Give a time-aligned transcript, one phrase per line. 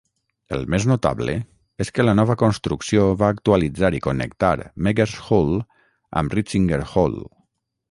[0.55, 1.35] El més notable
[1.85, 4.51] és que la nova construcció va actualitzar i connectar
[4.89, 5.55] Meggers Hall
[6.23, 7.23] amb Ritzinger Hall.